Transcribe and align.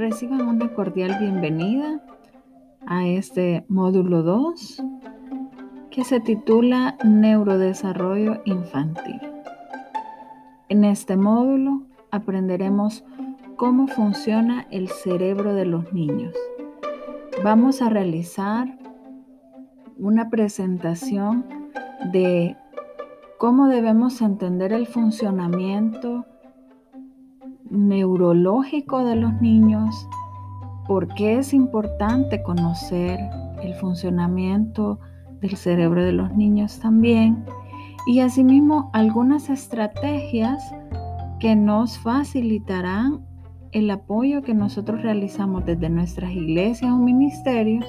reciban 0.00 0.48
una 0.48 0.72
cordial 0.72 1.18
bienvenida 1.20 2.00
a 2.86 3.06
este 3.06 3.66
módulo 3.68 4.22
2 4.22 4.82
que 5.90 6.04
se 6.04 6.20
titula 6.20 6.96
Neurodesarrollo 7.04 8.40
Infantil. 8.46 9.20
En 10.70 10.84
este 10.84 11.18
módulo 11.18 11.82
aprenderemos 12.10 13.04
cómo 13.56 13.88
funciona 13.88 14.66
el 14.70 14.88
cerebro 14.88 15.52
de 15.52 15.66
los 15.66 15.92
niños. 15.92 16.34
Vamos 17.44 17.82
a 17.82 17.90
realizar 17.90 18.78
una 19.98 20.30
presentación 20.30 21.44
de 22.10 22.56
cómo 23.36 23.68
debemos 23.68 24.22
entender 24.22 24.72
el 24.72 24.86
funcionamiento 24.86 26.24
neurológico 27.70 29.04
de 29.04 29.16
los 29.16 29.40
niños, 29.40 30.08
por 30.86 31.06
qué 31.14 31.38
es 31.38 31.54
importante 31.54 32.42
conocer 32.42 33.18
el 33.62 33.74
funcionamiento 33.74 34.98
del 35.40 35.56
cerebro 35.56 36.04
de 36.04 36.12
los 36.12 36.34
niños 36.36 36.80
también 36.80 37.44
y 38.06 38.20
asimismo 38.20 38.90
algunas 38.92 39.48
estrategias 39.50 40.62
que 41.38 41.56
nos 41.56 41.98
facilitarán 41.98 43.24
el 43.72 43.90
apoyo 43.90 44.42
que 44.42 44.54
nosotros 44.54 45.02
realizamos 45.02 45.64
desde 45.64 45.88
nuestras 45.88 46.32
iglesias 46.32 46.90
o 46.92 46.96
ministerios 46.98 47.86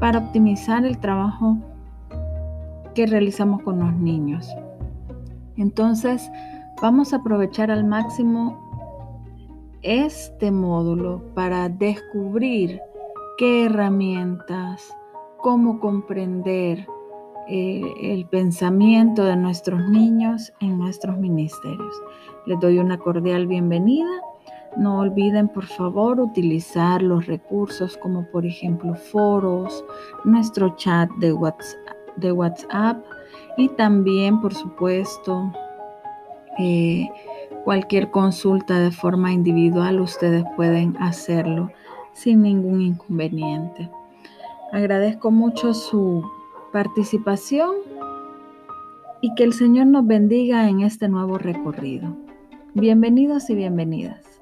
para 0.00 0.18
optimizar 0.18 0.84
el 0.86 0.98
trabajo 0.98 1.58
que 2.94 3.06
realizamos 3.06 3.62
con 3.62 3.80
los 3.80 3.94
niños. 3.94 4.48
Entonces, 5.56 6.30
vamos 6.80 7.12
a 7.12 7.16
aprovechar 7.16 7.70
al 7.70 7.84
máximo 7.84 8.63
este 9.84 10.50
módulo 10.50 11.22
para 11.34 11.68
descubrir 11.68 12.80
qué 13.36 13.66
herramientas, 13.66 14.92
cómo 15.38 15.78
comprender 15.78 16.86
eh, 17.48 17.82
el 18.00 18.26
pensamiento 18.26 19.22
de 19.24 19.36
nuestros 19.36 19.86
niños 19.90 20.52
en 20.60 20.78
nuestros 20.78 21.18
ministerios. 21.18 21.94
Les 22.46 22.58
doy 22.60 22.78
una 22.78 22.96
cordial 22.96 23.46
bienvenida. 23.46 24.08
No 24.78 25.00
olviden, 25.00 25.48
por 25.48 25.66
favor, 25.66 26.18
utilizar 26.18 27.02
los 27.02 27.26
recursos 27.26 27.98
como 27.98 28.26
por 28.32 28.46
ejemplo 28.46 28.94
foros, 28.94 29.84
nuestro 30.24 30.74
chat 30.76 31.10
de 31.18 31.32
WhatsApp, 31.34 31.78
de 32.16 32.32
WhatsApp 32.32 33.04
y 33.58 33.68
también, 33.68 34.40
por 34.40 34.54
supuesto, 34.54 35.52
eh, 36.58 37.08
Cualquier 37.64 38.10
consulta 38.10 38.78
de 38.78 38.90
forma 38.90 39.32
individual 39.32 39.98
ustedes 40.00 40.44
pueden 40.54 40.98
hacerlo 40.98 41.70
sin 42.12 42.42
ningún 42.42 42.82
inconveniente. 42.82 43.90
Agradezco 44.70 45.30
mucho 45.30 45.72
su 45.72 46.22
participación 46.74 47.70
y 49.22 49.34
que 49.34 49.44
el 49.44 49.54
Señor 49.54 49.86
nos 49.86 50.06
bendiga 50.06 50.68
en 50.68 50.82
este 50.82 51.08
nuevo 51.08 51.38
recorrido. 51.38 52.14
Bienvenidos 52.74 53.48
y 53.48 53.54
bienvenidas. 53.54 54.33